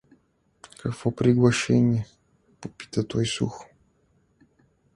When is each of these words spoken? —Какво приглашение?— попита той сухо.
—Какво 0.81 1.11
приглашение?— 1.15 2.07
попита 2.61 3.07
той 3.07 3.25
сухо. 3.25 3.65